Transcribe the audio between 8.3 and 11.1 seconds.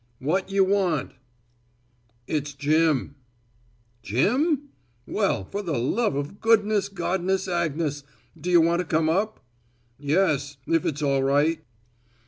d'you want to come up?" "Yes, if it's